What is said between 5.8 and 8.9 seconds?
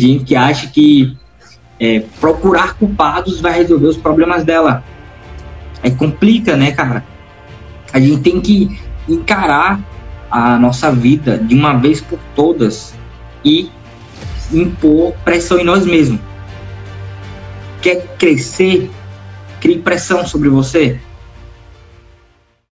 É complica, né, cara? A gente tem que